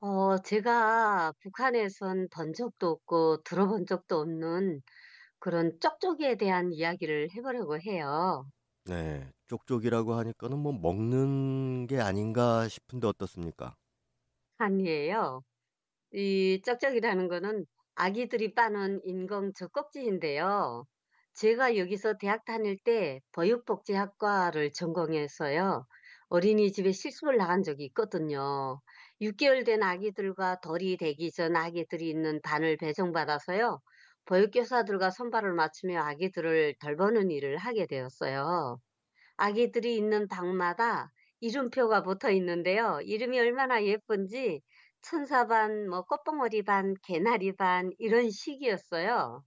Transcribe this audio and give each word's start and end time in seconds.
어, 0.00 0.38
제가 0.38 1.32
북한에선 1.40 2.28
본 2.30 2.52
적도 2.52 2.88
없고 2.88 3.42
들어본 3.44 3.86
적도 3.86 4.16
없는 4.20 4.82
그런 5.40 5.78
쪽쪽이에 5.80 6.36
대한 6.36 6.72
이야기를 6.72 7.30
해 7.34 7.42
보려고 7.42 7.78
해요. 7.80 8.46
네, 8.84 9.30
쪽쪽이라고 9.46 10.14
하니까는 10.14 10.58
뭐 10.58 10.72
먹는 10.72 11.86
게 11.86 12.00
아닌가 12.00 12.66
싶은데 12.68 13.06
어떻습니까? 13.06 13.76
아니에요. 14.58 15.42
이 16.12 16.62
쪽쪽이라는 16.64 17.28
거는 17.28 17.66
아기들이 17.96 18.54
빠는 18.54 19.00
인공 19.04 19.52
젖꼭지인데요. 19.54 20.86
제가 21.34 21.76
여기서 21.78 22.16
대학 22.18 22.44
다닐 22.44 22.78
때 22.84 23.20
보육복지학과를 23.32 24.72
전공해서요. 24.72 25.86
어린이집에 26.28 26.92
실습을 26.92 27.36
나간 27.38 27.62
적이 27.64 27.86
있거든요. 27.86 28.80
6개월 29.20 29.64
된 29.64 29.82
아기들과 29.82 30.60
덜이 30.60 30.96
되기 30.98 31.30
전 31.32 31.56
아기들이 31.56 32.08
있는 32.10 32.40
반을 32.42 32.76
배정받아서요. 32.76 33.80
보육교사들과 34.26 35.10
선발을 35.10 35.54
맞추며 35.54 36.00
아기들을 36.02 36.74
돌보는 36.80 37.30
일을 37.30 37.56
하게 37.56 37.86
되었어요. 37.86 38.78
아기들이 39.36 39.96
있는 39.96 40.28
방마다 40.28 41.10
이름표가 41.40 42.02
붙어 42.02 42.30
있는데요. 42.32 43.00
이름이 43.04 43.38
얼마나 43.40 43.84
예쁜지 43.84 44.62
천사반, 45.02 45.88
뭐 45.90 46.02
꽃봉오리 46.04 46.62
반, 46.64 46.94
개나리 47.04 47.54
반 47.56 47.90
이런 47.98 48.30
식이었어요. 48.30 49.44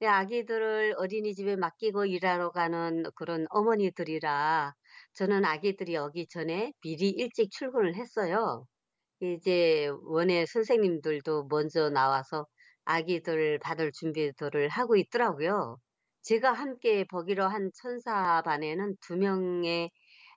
네, 0.00 0.06
아기들을 0.08 0.94
어린이집에 0.98 1.56
맡기고 1.56 2.06
일하러 2.06 2.50
가는 2.52 3.04
그런 3.16 3.46
어머니들이라 3.50 4.74
저는 5.14 5.44
아기들이 5.44 5.96
오기 5.98 6.28
전에 6.28 6.72
미리 6.82 7.10
일찍 7.10 7.50
출근을 7.52 7.94
했어요. 7.96 8.66
이제 9.20 9.88
원예 10.04 10.46
선생님들도 10.46 11.46
먼저 11.50 11.90
나와서 11.90 12.46
아기들 12.84 13.58
받을 13.60 13.92
준비들을 13.92 14.68
하고 14.68 14.96
있더라고요. 14.96 15.78
제가 16.22 16.52
함께 16.52 17.04
보기로 17.04 17.44
한 17.48 17.70
천사반에는 17.74 18.96
두 19.00 19.16
명의 19.16 19.90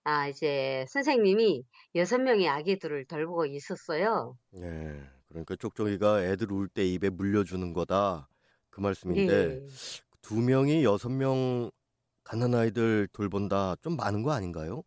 아, 0.03 0.27
이제 0.27 0.85
선생님이 0.89 1.63
여섯 1.95 2.19
명의 2.19 2.47
아기들을 2.49 3.05
돌보고 3.07 3.45
있었어요. 3.47 4.35
네, 4.51 5.01
그러니까 5.29 5.55
쪽쪽이가 5.55 6.23
애들 6.25 6.51
울 6.51 6.67
때 6.69 6.85
입에 6.85 7.09
물려주는 7.09 7.73
거다 7.73 8.29
그 8.69 8.81
말씀인데 8.81 9.59
네. 9.59 9.67
두 10.21 10.35
명이 10.41 10.83
여섯 10.83 11.09
명 11.09 11.71
가난아이들 12.23 13.09
돌본다 13.13 13.77
좀 13.81 13.95
많은 13.97 14.23
거 14.23 14.31
아닌가요? 14.31 14.83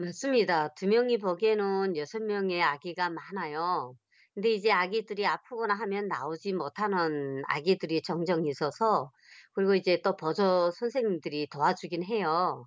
맞습니다. 0.00 0.68
두 0.74 0.88
명이 0.88 1.18
보기에는 1.18 1.96
여섯 1.96 2.20
명의 2.22 2.60
아기가 2.62 3.08
많아요. 3.10 3.94
근데 4.34 4.50
이제 4.52 4.70
아기들이 4.72 5.26
아프거나 5.26 5.74
하면 5.74 6.08
나오지 6.08 6.54
못하는 6.54 7.42
아기들이 7.46 8.00
정정 8.02 8.46
있어서, 8.46 9.10
그리고 9.52 9.74
이제 9.74 10.00
또 10.02 10.16
보조 10.16 10.70
선생님들이 10.72 11.48
도와주긴 11.48 12.02
해요. 12.04 12.66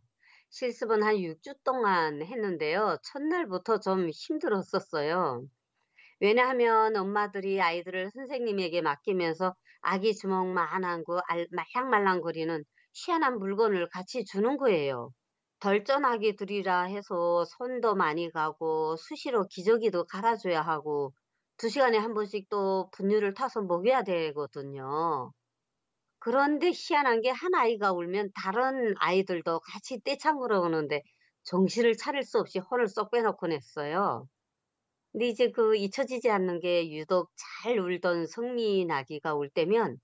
실습은 0.49 1.01
한 1.03 1.17
6주 1.17 1.55
동안 1.63 2.21
했는데요. 2.21 2.97
첫날부터 3.03 3.79
좀 3.79 4.09
힘들었었어요. 4.09 5.43
왜냐하면 6.21 6.95
엄마들이 6.97 7.61
아이들을 7.61 8.11
선생님에게 8.11 8.81
맡기면서 8.81 9.55
아기 9.81 10.15
주먹만 10.15 10.83
안고 10.85 11.19
알- 11.27 11.47
말랑말랑거리는 11.51 12.63
희한한 12.93 13.39
물건을 13.39 13.89
같이 13.89 14.25
주는 14.25 14.57
거예요. 14.57 15.11
덜전아기들이라 15.63 16.83
해서 16.83 17.45
손도 17.45 17.95
많이 17.95 18.29
가고 18.29 18.95
수시로 18.97 19.47
기저귀도 19.47 20.03
갈아줘야 20.05 20.61
하고 20.61 21.13
두 21.57 21.69
시간에 21.69 21.97
한 21.97 22.13
번씩 22.13 22.49
또 22.49 22.89
분유를 22.91 23.33
타서 23.33 23.61
먹여야 23.61 24.03
되거든요. 24.03 25.31
그런데 26.19 26.71
희한한 26.73 27.21
게 27.21 27.29
한 27.31 27.55
아이가 27.55 27.93
울면 27.93 28.31
다른 28.35 28.95
아이들도 28.99 29.61
같이 29.61 29.99
떼창으로 30.03 30.61
오는데 30.63 31.01
정신을 31.43 31.97
차릴 31.97 32.23
수 32.23 32.39
없이 32.39 32.59
혼을 32.59 32.87
쏙 32.87 33.11
빼놓곤 33.11 33.51
했어요. 33.53 34.27
근데 35.11 35.27
이제 35.27 35.51
그 35.51 35.75
잊혀지지 35.75 36.29
않는 36.29 36.59
게 36.59 36.91
유독 36.91 37.31
잘 37.63 37.79
울던 37.79 38.27
성민 38.27 38.91
아기가 38.91 39.35
울 39.35 39.49
때면 39.49 39.97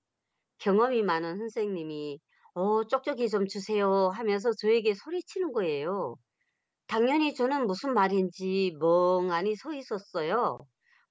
경험이 0.59 1.03
많은 1.03 1.37
선생님이 1.37 2.19
어, 2.53 2.83
쪽쪽이 2.85 3.29
좀 3.29 3.47
주세요 3.47 4.09
하면서 4.13 4.51
저에게 4.53 4.93
소리치는 4.93 5.51
거예요. 5.53 6.15
당연히 6.87 7.33
저는 7.35 7.67
무슨 7.67 7.93
말인지 7.93 8.75
멍하니 8.79 9.55
서 9.55 9.73
있었어요. 9.73 10.59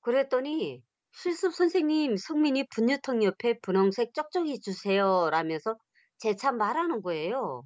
그랬더니 0.00 0.82
실습 1.12 1.54
선생님 1.54 2.16
성민이 2.16 2.66
분유통 2.70 3.22
옆에 3.24 3.58
분홍색 3.60 4.14
쪽쪽이 4.14 4.60
주세요 4.60 5.30
라면서 5.30 5.76
재차 6.18 6.52
말하는 6.52 7.02
거예요. 7.02 7.62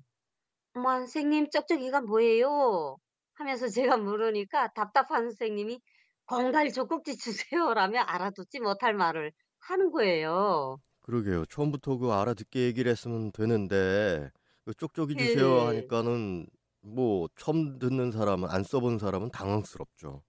어머, 0.74 0.90
선생님 1.00 1.50
쪽쪽이가 1.50 2.02
뭐예요? 2.02 2.96
하면서 3.34 3.68
제가 3.68 3.96
물으니까 3.98 4.68
답답한 4.74 5.24
선생님이 5.24 5.80
건갈 6.26 6.70
젖꼭지 6.72 7.16
주세요 7.18 7.74
라며 7.74 8.00
알아듣지 8.02 8.60
못할 8.60 8.94
말을 8.94 9.32
하는 9.60 9.90
거예요. 9.90 10.78
그러게요. 11.02 11.46
처음부터 11.46 11.96
그 11.98 12.12
알아듣게 12.12 12.60
얘기를 12.60 12.90
했으면 12.90 13.32
되는데 13.32 14.30
그 14.64 14.74
쪽쪽이 14.74 15.16
주세요 15.16 15.64
네. 15.66 15.66
하니까는 15.66 16.46
뭐 16.80 17.28
처음 17.36 17.78
듣는 17.78 18.12
사람은 18.12 18.48
안 18.48 18.62
써본 18.64 18.98
사람은 18.98 19.30
당황스럽죠. 19.30 20.22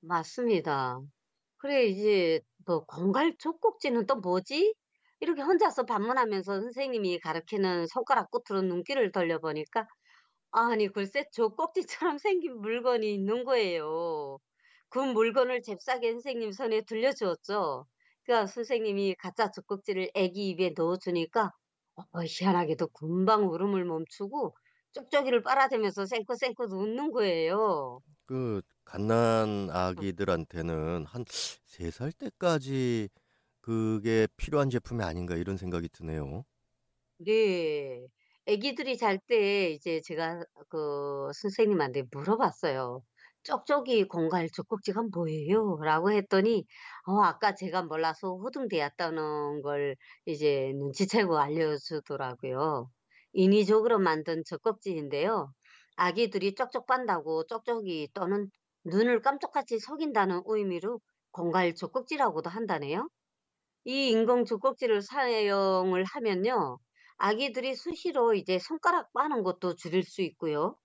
맞습니다. 0.00 1.00
그래 1.58 1.86
이제 1.86 2.40
뭐 2.66 2.84
공갈 2.86 3.36
젖꼭지는 3.38 4.06
또 4.06 4.16
뭐지? 4.16 4.74
이렇게 5.20 5.42
혼자서 5.42 5.84
반문하면서 5.86 6.60
선생님이 6.62 7.20
가르치는 7.20 7.86
손가락 7.88 8.30
끝으로 8.30 8.62
눈길을 8.62 9.12
돌려보니까 9.12 9.88
아니 10.52 10.88
글쎄 10.88 11.26
젖꼭지처럼 11.32 12.18
생긴 12.20 12.60
물건이 12.60 13.14
있는 13.14 13.44
거예요. 13.44 14.38
그 14.90 15.00
물건을 15.00 15.62
잽싸게 15.62 16.12
선생님 16.12 16.52
손에 16.52 16.82
들려주었죠. 16.82 17.86
그러니까 18.26 18.46
선생님이 18.48 19.14
가짜 19.16 19.50
젖꼭지를 19.52 20.10
애기 20.14 20.48
입에 20.50 20.72
넣어주니까 20.76 21.52
어, 21.96 22.20
희한하게도 22.24 22.88
금방 22.88 23.48
울음을 23.48 23.84
멈추고 23.84 24.56
쪽쪽이를 24.92 25.42
빨아대면서 25.42 26.06
쌩긋쌩긋 26.06 26.72
웃는 26.72 27.12
거예요. 27.12 28.00
그 28.26 28.62
갓난 28.84 29.68
아기들한테는 29.70 31.04
한 31.06 31.24
세 31.66 31.90
살 31.90 32.12
때까지 32.12 33.08
그게 33.60 34.28
필요한 34.36 34.70
제품이 34.70 35.02
아닌가 35.04 35.36
이런 35.36 35.56
생각이 35.56 35.88
드네요. 35.88 36.44
네. 37.18 38.06
아기들이 38.46 38.96
잘 38.98 39.18
때 39.18 39.70
이제 39.70 40.00
제가 40.04 40.44
그 40.68 41.30
선생님한테 41.34 42.04
물어봤어요." 42.12 43.02
쪽쪽이 43.46 44.04
공갈 44.08 44.48
젖꼭지가 44.50 45.04
뭐예요?" 45.14 45.78
라고 45.82 46.10
했더니 46.12 46.66
어 47.06 47.20
아까 47.22 47.54
제가 47.54 47.82
몰라서 47.84 48.36
호둥대었다는 48.36 49.62
걸 49.62 49.96
이제 50.26 50.72
눈치채고 50.76 51.38
알려주더라고요. 51.38 52.90
인위적으로 53.32 53.98
만든 53.98 54.42
젖꼭지인데요. 54.46 55.52
아기들이 55.96 56.54
쪽쪽 56.54 56.86
빤다고 56.86 57.46
쪽쪽이 57.46 58.10
또는 58.14 58.50
눈을 58.84 59.22
깜짝같이 59.22 59.78
속인다는 59.78 60.42
의미로 60.46 61.00
공갈 61.32 61.74
젖꼭지라고도 61.74 62.50
한다네요. 62.50 63.08
이 63.84 64.10
인공 64.10 64.44
젖꼭지를 64.44 65.02
사용을 65.02 66.04
하면요. 66.04 66.78
아기들이 67.18 67.74
수시로 67.74 68.34
이제 68.34 68.58
손가락 68.58 69.12
빠는 69.12 69.42
것도 69.42 69.76
줄일 69.76 70.02
수 70.04 70.22
있고요. 70.22 70.76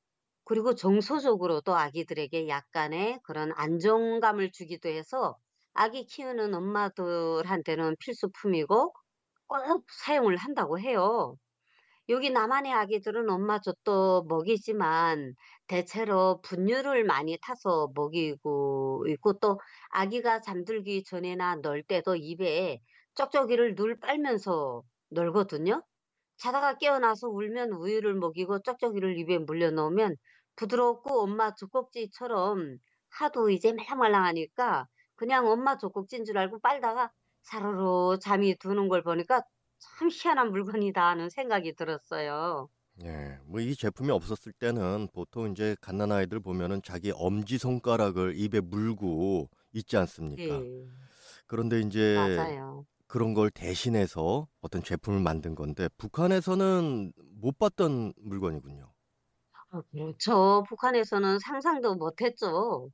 그리고 0.43 0.75
정서적으로도 0.75 1.75
아기들에게 1.75 2.47
약간의 2.47 3.19
그런 3.23 3.51
안정감을 3.55 4.51
주기도 4.51 4.89
해서 4.89 5.37
아기 5.73 6.05
키우는 6.05 6.53
엄마들한테는 6.53 7.95
필수품이고 7.99 8.93
꼭 9.47 9.85
사용을 10.05 10.37
한다고 10.37 10.79
해요. 10.79 11.35
여기 12.09 12.29
남한의 12.29 12.73
아기들은 12.73 13.29
엄마 13.29 13.59
젖도 13.59 14.23
먹이지만 14.27 15.33
대체로 15.67 16.41
분유를 16.41 17.05
많이 17.05 17.37
타서 17.41 17.91
먹이고 17.95 19.05
있고 19.09 19.33
또 19.39 19.59
아기가 19.89 20.41
잠들기 20.41 21.03
전에나 21.03 21.57
놀 21.57 21.83
때도 21.83 22.15
입에 22.17 22.79
쪽쪽이를 23.15 23.75
늘 23.75 23.99
빨면서 23.99 24.83
놀거든요. 25.09 25.83
자다가 26.41 26.77
깨어나서 26.77 27.29
울면 27.29 27.71
우유를 27.73 28.15
먹이고 28.15 28.61
쪽쪽이를 28.63 29.17
입에 29.19 29.37
물려놓으면 29.39 30.15
부드럽고 30.55 31.21
엄마 31.21 31.53
젖꼭지처럼 31.55 32.77
하도 33.09 33.49
이제 33.49 33.73
말랑말랑하니까 33.73 34.87
그냥 35.15 35.47
엄마 35.47 35.77
젖꼭지인 35.77 36.25
줄 36.25 36.37
알고 36.37 36.59
빨다가 36.61 37.11
사르르 37.43 38.17
잠이 38.21 38.57
드는 38.59 38.87
걸 38.89 39.03
보니까 39.03 39.41
참 39.79 40.09
희한한 40.11 40.51
물건이다 40.51 41.05
하는 41.07 41.29
생각이 41.29 41.75
들었어요. 41.75 42.69
예, 43.03 43.39
뭐 43.45 43.61
이 43.61 43.75
제품이 43.75 44.11
없었을 44.11 44.51
때는 44.53 45.07
보통 45.13 45.51
이제 45.51 45.75
갓난 45.81 46.11
아이들 46.11 46.39
보면은 46.39 46.81
자기 46.83 47.11
엄지 47.15 47.57
손가락을 47.57 48.35
입에 48.37 48.59
물고 48.61 49.49
있지 49.73 49.97
않습니까? 49.97 50.65
네, 50.65 50.91
그런데 51.47 51.81
이제 51.81 51.99
맞아요. 52.13 52.85
그런 53.11 53.33
걸 53.33 53.51
대신해서 53.51 54.47
어떤 54.61 54.81
제품을 54.83 55.19
만든 55.19 55.53
건데 55.53 55.89
북한에서는 55.97 57.11
못 57.41 57.57
봤던 57.57 58.13
물건이군요. 58.17 58.93
아, 59.71 59.81
그렇죠. 59.91 60.63
북한에서는 60.67 61.39
상상도 61.39 61.95
못했죠. 61.95 62.89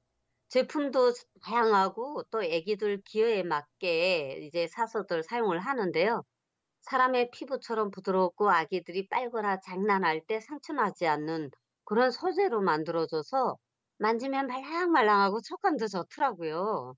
제품도 0.50 1.14
다양하고 1.44 2.24
또 2.32 2.44
애기들 2.44 3.02
기호에 3.06 3.44
맞게 3.44 4.40
이제 4.48 4.68
사서들 4.68 5.24
사용을 5.24 5.60
하는데요. 5.60 6.24
사람의 6.84 7.32
피부처럼 7.34 7.92
부드럽고 7.92 8.52
아기들이 8.52 9.08
빨거나 9.10 9.60
장난할 9.62 10.26
때 10.28 10.40
상처나지 10.42 11.08
않는 11.08 11.52
그런 11.86 12.12
소재로 12.12 12.62
만들어져서 12.62 13.58
만지면 14.00 14.48
말랑말랑하고 14.48 15.42
촉감도 15.42 15.88
좋더라고요. 15.88 16.96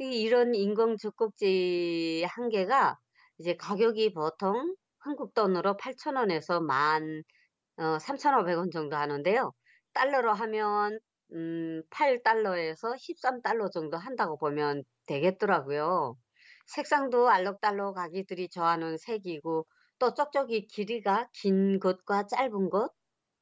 이- 0.00 0.22
이런 0.22 0.54
인공 0.54 0.96
젖꼭지 0.96 2.24
한 2.28 2.48
개가 2.48 2.98
이제 3.38 3.56
가격이 3.56 4.12
보통 4.14 4.74
한국 4.98 5.34
돈으로 5.34 5.76
8,000원에서 5.76 6.60
만 6.60 7.22
어, 7.78 7.98
3,500원 8.00 8.70
정도 8.72 8.96
하는데요. 8.96 9.52
달러로 9.94 10.32
하면 10.34 10.98
음, 11.34 11.82
8달러에서 11.90 12.96
13달러 12.98 13.70
정도 13.70 13.96
한다고 13.98 14.38
보면 14.38 14.84
되겠더라고요. 15.06 16.16
색상도 16.68 17.28
알록달록 17.30 17.98
아기들이 17.98 18.48
좋아하는 18.50 18.96
색이고 18.98 19.66
또 19.98 20.14
쪽쪽이 20.14 20.66
길이가 20.68 21.28
긴 21.34 21.80
것과 21.80 22.26
짧은 22.26 22.70
것 22.70 22.92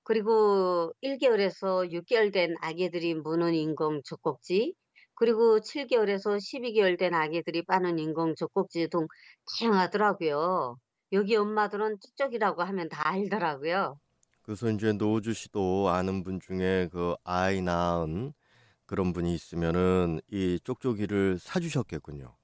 그리고 0.04 0.92
1개월에서 1.02 1.90
6개월 1.92 2.30
된 2.32 2.54
아기들이 2.62 3.14
무는 3.14 3.54
인공 3.54 4.02
젖꼭지 4.04 4.74
그리고 5.16 5.60
7개월에서 5.60 6.38
12개월 6.38 6.98
된 6.98 7.14
아기들이 7.14 7.64
빠는 7.64 7.98
인공 7.98 8.34
젖꼭지 8.36 8.88
등 8.88 9.06
다양하더라고요. 9.58 10.76
여기 11.12 11.36
엄마들은 11.36 11.98
쪽쪽이라고 12.00 12.62
하면 12.62 12.88
다 12.88 13.08
알더라고요. 13.08 13.98
그래서 14.42 14.70
이제 14.70 14.92
노주 14.92 15.32
씨도 15.32 15.88
아는 15.88 16.22
분 16.22 16.38
중에 16.38 16.88
그 16.92 17.16
아이 17.24 17.62
낳은 17.62 18.32
그런 18.84 19.12
분이 19.12 19.34
있으면은 19.34 20.20
이 20.30 20.60
쪽쪽이를 20.62 21.38
사주셨겠군요. 21.38 22.36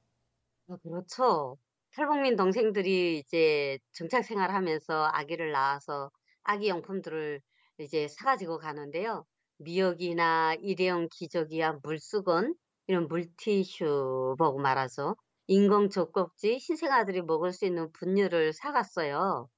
어, 0.69 0.77
그렇죠. 0.83 1.59
탈북민 1.95 2.37
동생들이 2.37 3.19
이제 3.19 3.79
정착 3.93 4.25
생활하면서 4.25 5.11
아기를 5.13 5.53
낳아서 5.53 6.11
아기 6.43 6.71
용품들을 6.71 7.43
이제 7.79 8.09
사가지고 8.09 8.59
가는데요. 8.59 9.27
미역이나 9.63 10.55
일회용 10.61 11.09
기저귀와 11.11 11.81
물수건, 11.83 12.55
이런 12.87 13.09
물티슈 13.09 14.37
보고 14.39 14.59
말하죠. 14.61 15.17
인공 15.47 15.89
젖꼭지, 15.91 16.59
신생아들이 16.61 17.23
먹을 17.23 17.53
수 17.53 17.67
있는 17.67 17.91
분유를 17.93 18.53
사갔어요. 18.53 19.49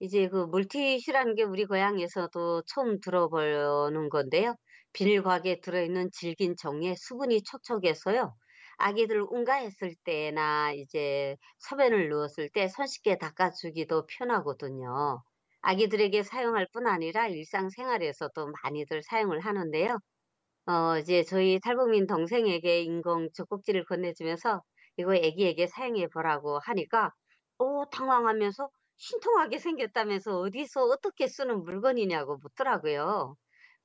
이제 0.00 0.28
그 0.28 0.44
물티슈라는 0.46 1.34
게 1.36 1.42
우리 1.44 1.64
고향에서도 1.66 2.62
처음 2.66 3.00
들어보는 3.00 4.08
건데요. 4.10 4.54
비닐곽에 4.92 5.60
들어있는 5.60 6.10
질긴 6.12 6.56
종에 6.56 6.94
수분이 6.96 7.42
촉촉해서요. 7.44 8.34
아기들 8.78 9.20
응가했을 9.32 9.94
때나 10.04 10.72
이제 10.72 11.36
소변을 11.60 12.08
누웠을 12.08 12.50
때 12.50 12.68
손쉽게 12.68 13.18
닦아주기도 13.18 14.06
편하거든요. 14.06 15.22
아기들에게 15.62 16.22
사용할 16.22 16.66
뿐 16.72 16.86
아니라 16.86 17.28
일상생활에서도 17.28 18.52
많이들 18.64 19.02
사용을 19.02 19.40
하는데요. 19.40 19.98
어, 20.66 20.98
이제 20.98 21.22
저희 21.24 21.60
탈북민 21.60 22.06
동생에게 22.06 22.82
인공 22.82 23.28
젖꼭지를 23.34 23.84
건네주면서 23.86 24.62
이거 24.98 25.14
애기에게 25.14 25.66
사용해 25.66 26.08
보라고 26.08 26.58
하니까, 26.60 27.12
오, 27.58 27.84
당황하면서 27.90 28.68
신통하게 28.96 29.58
생겼다면서 29.58 30.38
어디서 30.40 30.84
어떻게 30.84 31.26
쓰는 31.28 31.62
물건이냐고 31.64 32.38
묻더라고요. 32.38 33.36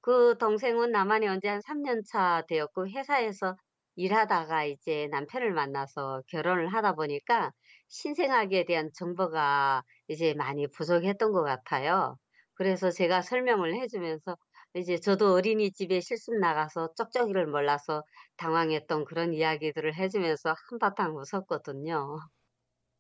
그 0.02 0.38
동생은 0.38 0.94
온지한 1.28 1.62
3년 1.62 2.02
차 2.10 2.44
되었고, 2.48 2.90
회사에서 2.90 3.56
일하다가 3.96 4.66
이제 4.66 5.08
남편을 5.12 5.54
만나서 5.54 6.22
결혼을 6.30 6.68
하다 6.74 6.94
보니까 6.96 7.52
신생아기에 7.88 8.66
대한 8.66 8.90
정보가 8.94 9.84
이제 10.08 10.34
많이 10.34 10.68
부족했던 10.68 11.32
것 11.32 11.44
같아요. 11.44 12.18
그래서 12.54 12.92
제가 12.92 13.22
설명을 13.22 13.76
해주면서 13.76 14.38
이제 14.76 14.98
저도 15.00 15.34
어린이집에 15.34 16.02
실습 16.02 16.36
나가서 16.40 16.94
쪽쪽이를 16.98 17.48
몰라서 17.48 18.04
당황했던 18.38 19.06
그런 19.06 19.34
이야기들을 19.34 19.96
해주면서 19.96 20.56
한바탕 20.70 21.16
웃었거든요. 21.18 22.18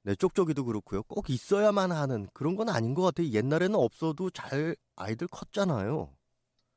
네, 0.03 0.15
쪽쪽이도 0.15 0.65
그렇고요. 0.65 1.03
꼭 1.03 1.29
있어야만 1.29 1.91
하는 1.91 2.27
그런 2.33 2.55
건 2.55 2.69
아닌 2.69 2.93
것 2.93 3.01
같아요. 3.01 3.27
옛날에는 3.29 3.75
없어도 3.75 4.29
잘 4.29 4.75
아이들 4.95 5.27
컸잖아요. 5.27 6.15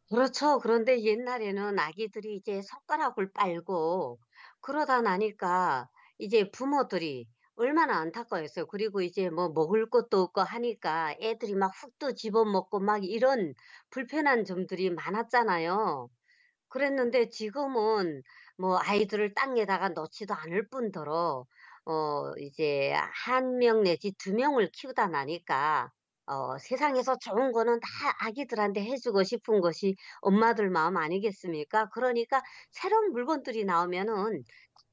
그렇죠. 0.09 0.59
그런데 0.59 1.03
옛날에는 1.03 1.79
아기들이 1.79 2.37
이제 2.37 2.63
손가락을 2.63 3.33
빨고 3.33 4.19
그러다 4.61 5.03
나니까 5.03 5.89
이제 6.19 6.51
부모들이 6.51 7.27
얼마나 7.59 7.99
안타까웠어요. 7.99 8.67
그리고 8.67 9.01
이제 9.03 9.29
뭐 9.31 9.49
먹을 9.51 9.91
것도 9.91 10.21
없고 10.23 10.41
하니까 10.43 11.15
애들이 11.21 11.55
막 11.55 11.69
훅도 11.83 12.15
집어먹고 12.15 12.79
막 12.81 13.05
이런 13.05 13.55
불편한 13.91 14.45
점들이 14.45 14.91
많았잖아요. 14.91 16.09
그랬는데 16.69 17.29
지금은 17.31 18.23
뭐 18.59 18.79
아이들을 18.81 19.35
땅에다가 19.35 19.91
놓지도 19.91 20.35
않을 20.35 20.69
뿐더러 20.71 21.47
어 21.87 22.33
이제 22.39 22.93
한 23.27 23.59
명 23.59 23.83
내지 23.85 24.13
두 24.19 24.35
명을 24.35 24.71
키우다 24.73 25.09
나니까 25.09 25.91
어 26.27 26.59
세상에서 26.59 27.17
좋은 27.21 27.53
거는 27.53 27.81
다 27.81 27.89
아기들한테 28.21 28.83
해 28.85 28.97
주고 28.99 29.23
싶은 29.25 29.61
것이 29.63 29.97
엄마들 30.23 30.71
마음 30.71 30.97
아니겠습니까? 30.99 31.89
그러니까 31.91 32.43
새로운 32.73 33.13
물건들이 33.13 33.65
나오면은 33.65 34.45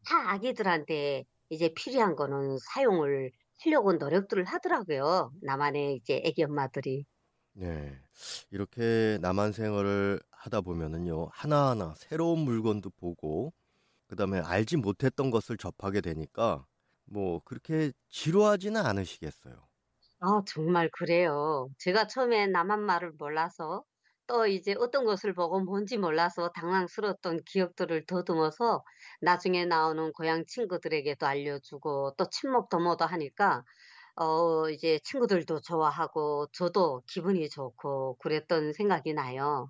다 0.05 0.31
아기들한테 0.31 1.25
이제 1.50 1.74
필요한 1.75 2.16
거는 2.16 2.58
사용을 2.74 3.32
하려고 3.64 3.94
노력들을 3.94 4.44
하더라고요. 4.46 5.32
나만의 5.44 5.96
이제 5.98 6.22
애기 6.25 6.44
엄마들이. 6.44 7.06
네. 7.54 7.98
이렇게 8.52 9.18
남한 9.22 9.52
생활을 9.54 10.20
하다 10.32 10.62
보면은요. 10.62 11.30
하나하나 11.32 11.96
새로운 11.98 12.40
물건도 12.40 12.92
보고 12.92 13.54
그다음에 14.08 14.40
알지 14.40 14.78
못했던 14.78 15.32
것을 15.32 15.58
접하게 15.58 16.02
되니까 16.02 16.68
뭐 17.06 17.42
그렇게 17.46 17.94
지루하지는 18.10 18.86
않으시겠어요. 18.86 19.70
아 20.20 20.42
정말 20.48 20.90
그래요. 20.92 21.70
제가 21.78 22.08
처음에 22.08 22.48
남한 22.48 22.82
말을 22.82 23.12
몰라서 23.18 23.84
또 24.27 24.48
이제 24.48 24.75
어떤 24.79 25.05
것을 25.05 25.34
보고 25.34 25.60
뭔지 25.60 25.98
몰라서 25.98 26.50
당황스러웠던 26.50 27.41
기억들을 27.46 28.05
더듬어서 28.08 28.84
나중에 29.22 29.65
나오는 29.65 30.12
고향 30.13 30.46
친구들에게도 30.46 31.25
알려주고 31.27 32.15
또 32.17 32.29
친목 32.29 32.70
도모도 32.70 33.05
하니까 33.05 33.63
어 34.15 34.70
이제 34.70 35.00
친구들도 35.03 35.62
좋아하고 35.62 36.48
저도 36.53 37.03
기분이 37.08 37.50
좋고 37.50 38.17
그랬던 38.20 38.74
생각이 38.74 39.13
나요. 39.13 39.70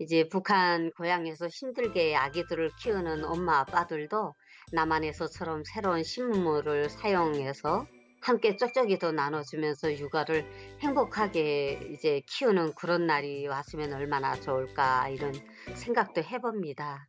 이제 0.00 0.28
북한 0.28 0.90
고향에서 0.96 1.48
힘들게 1.48 2.16
아기들을 2.16 2.72
키우는 2.82 3.24
엄마 3.24 3.60
아빠들도 3.60 4.34
남한에서처럼 4.72 5.62
새로운 5.64 6.02
식물을 6.02 6.90
사용해서 6.90 7.86
함께 8.20 8.56
쪽쪽이도 8.56 9.12
나눠주면서 9.12 9.98
육아를 9.98 10.44
행복하게 10.80 11.90
이제 11.92 12.22
키우는 12.26 12.74
그런 12.74 13.06
날이 13.06 13.46
왔으면 13.46 13.92
얼마나 13.92 14.34
좋을까 14.34 15.08
이런 15.08 15.32
생각도 15.74 16.22
해봅니다. 16.22 17.08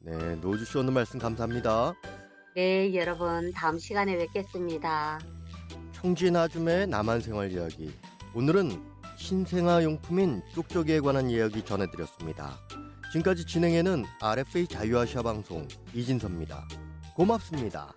네, 0.00 0.36
노주 0.36 0.64
씨 0.64 0.78
오늘 0.78 0.92
말씀 0.92 1.18
감사합니다. 1.18 1.94
네, 2.54 2.94
여러분 2.94 3.52
다음 3.52 3.78
시간에 3.78 4.16
뵙겠습니다. 4.16 5.18
청진 5.92 6.36
아줌의 6.36 6.86
남한 6.86 7.20
생활 7.20 7.52
이야기. 7.52 7.92
오늘은 8.34 8.70
신생아 9.16 9.82
용품인 9.82 10.42
쪽쪽이에 10.54 11.00
관한 11.00 11.28
이야기 11.30 11.64
전해드렸습니다. 11.64 12.58
지금까지 13.12 13.46
진행에는 13.46 14.04
RFA 14.20 14.66
자유아시아 14.66 15.22
방송 15.22 15.66
이진섭입니다. 15.94 16.66
고맙습니다. 17.14 17.94